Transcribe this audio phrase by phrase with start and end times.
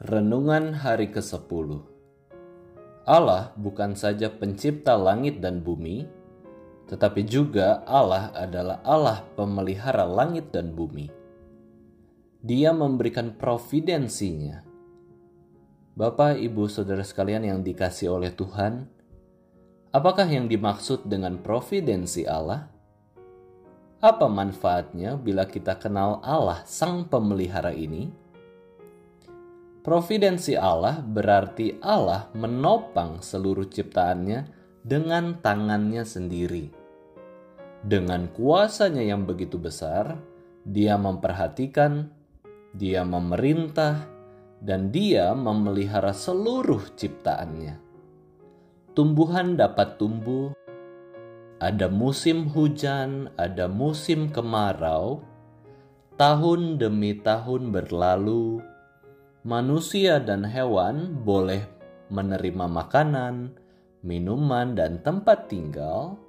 [0.00, 1.76] Renungan hari ke-10
[3.04, 6.08] Allah bukan saja pencipta langit dan bumi,
[6.88, 11.12] tetapi juga Allah adalah Allah pemelihara langit dan bumi.
[12.40, 14.64] Dia memberikan providensinya.
[15.92, 18.88] Bapak, Ibu, Saudara sekalian yang dikasih oleh Tuhan,
[19.92, 22.72] apakah yang dimaksud dengan providensi Allah?
[24.00, 28.19] Apa manfaatnya bila kita kenal Allah Sang Pemelihara ini?
[29.80, 34.44] Providensi Allah berarti Allah menopang seluruh ciptaannya
[34.84, 36.68] dengan tangannya sendiri.
[37.80, 40.20] Dengan kuasanya yang begitu besar,
[40.68, 42.12] dia memperhatikan,
[42.76, 44.04] dia memerintah,
[44.60, 47.80] dan dia memelihara seluruh ciptaannya.
[48.92, 50.52] Tumbuhan dapat tumbuh,
[51.56, 55.24] ada musim hujan, ada musim kemarau,
[56.20, 58.60] tahun demi tahun berlalu,
[59.40, 61.64] manusia dan hewan boleh
[62.12, 63.56] menerima makanan,
[64.04, 66.20] minuman, dan tempat tinggal,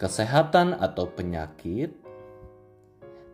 [0.00, 1.92] kesehatan atau penyakit,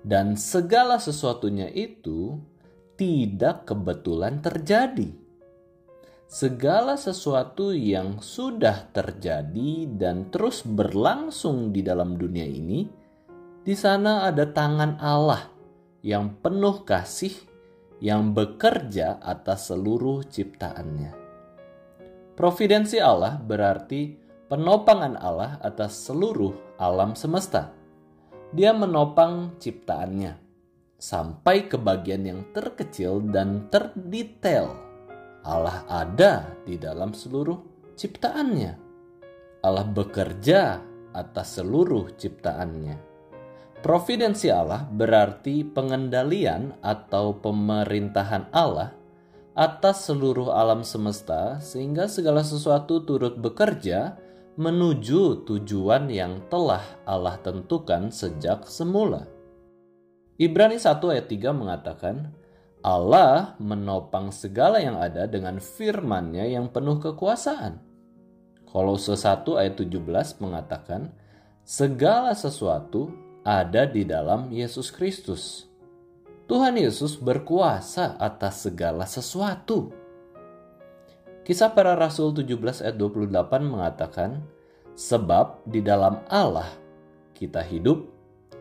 [0.03, 2.41] dan segala sesuatunya itu
[2.97, 5.13] tidak kebetulan terjadi.
[6.31, 12.87] Segala sesuatu yang sudah terjadi dan terus berlangsung di dalam dunia ini,
[13.61, 15.51] di sana ada tangan Allah
[16.07, 17.50] yang penuh kasih
[18.01, 21.13] yang bekerja atas seluruh ciptaannya.
[22.33, 24.17] Providensi Allah berarti
[24.49, 27.77] penopangan Allah atas seluruh alam semesta.
[28.51, 30.51] Dia menopang ciptaannya
[30.97, 34.73] sampai ke bagian yang terkecil dan terdetail.
[35.45, 38.73] Allah ada di dalam seluruh ciptaannya.
[39.61, 40.81] Allah bekerja
[41.13, 43.10] atas seluruh ciptaannya.
[43.81, 48.93] Providensi Allah berarti pengendalian atau pemerintahan Allah
[49.57, 54.21] atas seluruh alam semesta, sehingga segala sesuatu turut bekerja
[54.61, 59.25] menuju tujuan yang telah Allah tentukan sejak semula.
[60.37, 62.37] Ibrani 1 ayat 3 mengatakan,
[62.85, 67.81] Allah menopang segala yang ada dengan firman-Nya yang penuh kekuasaan.
[68.69, 71.13] Kolose 1 ayat 17 mengatakan,
[71.65, 75.65] segala sesuatu ada di dalam Yesus Kristus.
[76.45, 79.95] Tuhan Yesus berkuasa atas segala sesuatu.
[81.47, 84.45] Kisah para Rasul 17 ayat 28 mengatakan,
[84.93, 86.69] Sebab di dalam Allah
[87.33, 88.05] kita hidup,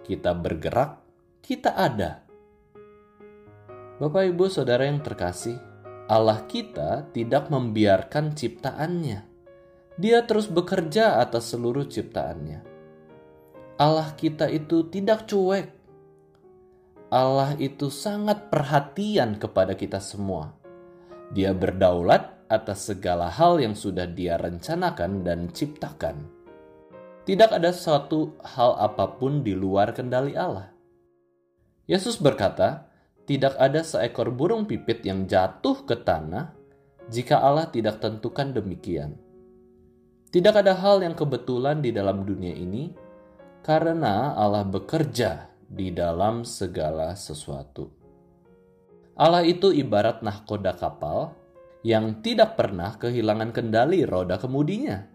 [0.07, 1.01] kita bergerak,
[1.44, 2.23] kita ada.
[4.00, 5.59] Bapak ibu saudara yang terkasih,
[6.07, 9.28] Allah kita tidak membiarkan ciptaannya.
[10.00, 12.69] Dia terus bekerja atas seluruh ciptaannya.
[13.79, 15.72] Allah kita itu tidak cuek.
[17.07, 20.51] Allah itu sangat perhatian kepada kita semua.
[21.31, 26.28] Dia berdaulat atas segala hal yang sudah Dia rencanakan dan ciptakan.
[27.23, 30.75] Tidak ada suatu hal apa pun di luar kendali Allah.
[31.88, 32.91] Yesus berkata,
[33.23, 36.51] "Tidak ada seekor burung pipit yang jatuh ke tanah
[37.07, 39.16] jika Allah tidak tentukan demikian."
[40.35, 43.07] Tidak ada hal yang kebetulan di dalam dunia ini
[43.62, 47.92] karena Allah bekerja di dalam segala sesuatu.
[49.20, 51.36] Allah itu ibarat nahkoda kapal
[51.84, 55.06] yang tidak pernah kehilangan kendali roda kemudinya.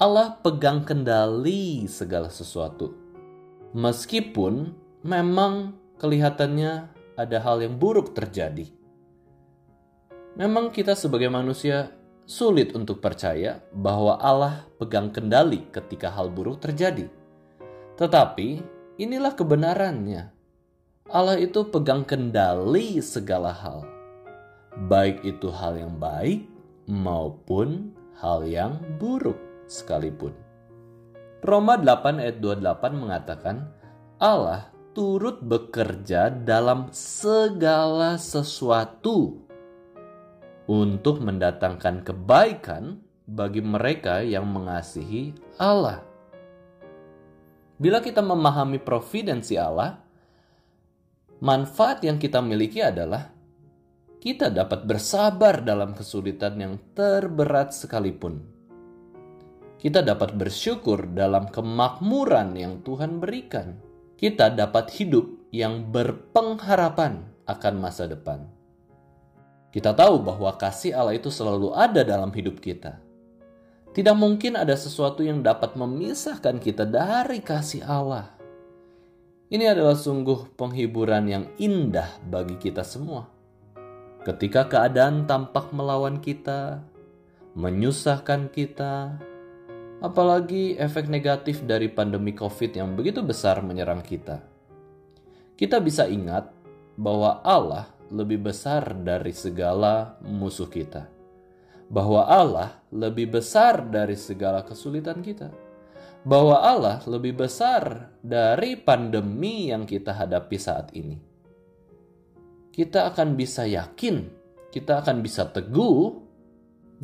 [0.00, 2.96] Allah pegang kendali segala sesuatu.
[3.76, 4.72] Meskipun
[5.04, 6.88] memang kelihatannya
[7.20, 8.68] ada hal yang buruk terjadi.
[10.32, 11.92] Memang kita sebagai manusia
[12.24, 17.12] sulit untuk percaya bahwa Allah pegang kendali ketika hal buruk terjadi.
[17.96, 18.48] Tetapi
[19.00, 20.32] inilah kebenarannya.
[21.12, 23.84] Allah itu pegang kendali segala hal,
[24.88, 26.48] baik itu hal yang baik
[26.88, 29.36] maupun hal yang buruk
[29.68, 30.32] sekalipun.
[31.42, 33.68] Roma 8 ayat 28 mengatakan,
[34.22, 39.42] Allah turut bekerja dalam segala sesuatu
[40.70, 46.11] untuk mendatangkan kebaikan bagi mereka yang mengasihi Allah.
[47.82, 49.98] Bila kita memahami providensi Allah,
[51.42, 53.34] manfaat yang kita miliki adalah
[54.22, 58.38] kita dapat bersabar dalam kesulitan yang terberat sekalipun.
[59.82, 63.74] Kita dapat bersyukur dalam kemakmuran yang Tuhan berikan.
[64.14, 68.46] Kita dapat hidup yang berpengharapan akan masa depan.
[69.74, 73.02] Kita tahu bahwa kasih Allah itu selalu ada dalam hidup kita
[73.92, 78.32] tidak mungkin ada sesuatu yang dapat memisahkan kita dari kasih Allah.
[79.52, 83.28] Ini adalah sungguh penghiburan yang indah bagi kita semua.
[84.24, 86.80] Ketika keadaan tampak melawan kita,
[87.52, 89.20] menyusahkan kita,
[90.00, 94.40] apalagi efek negatif dari pandemi COVID yang begitu besar menyerang kita,
[95.60, 96.48] kita bisa ingat
[96.96, 101.11] bahwa Allah lebih besar dari segala musuh kita,
[101.92, 105.52] bahwa Allah lebih besar dari segala kesulitan kita,
[106.24, 111.32] bahwa Allah lebih besar dari pandemi yang kita hadapi saat ini
[112.72, 114.32] kita akan bisa yakin,
[114.72, 116.24] kita akan bisa teguh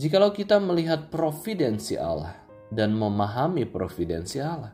[0.01, 2.33] jikalau kita melihat providensi Allah
[2.73, 4.73] dan memahami providensi Allah.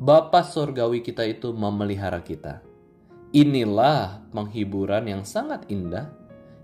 [0.00, 2.62] Bapa sorgawi kita itu memelihara kita.
[3.34, 6.08] Inilah penghiburan yang sangat indah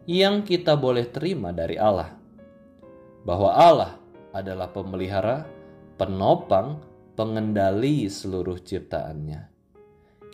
[0.07, 2.15] yang kita boleh terima dari Allah.
[3.27, 3.93] Bahwa Allah
[4.31, 5.43] adalah pemelihara,
[5.99, 6.79] penopang,
[7.19, 9.57] pengendali seluruh ciptaannya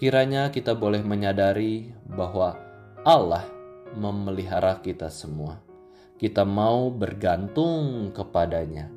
[0.03, 2.59] Kiranya kita boleh menyadari bahwa
[3.07, 3.47] Allah
[3.95, 5.63] memelihara kita semua.
[6.19, 8.91] Kita mau bergantung kepadanya.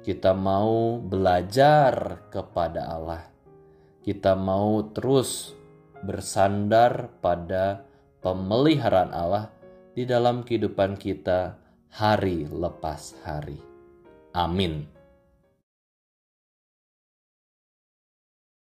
[0.00, 3.28] Kita mau belajar kepada Allah.
[4.00, 5.52] Kita mau terus
[6.00, 7.84] bersandar pada
[8.24, 9.52] pemeliharaan Allah
[9.98, 11.58] di dalam kehidupan kita
[11.90, 13.58] hari lepas hari.
[14.30, 14.97] Amin.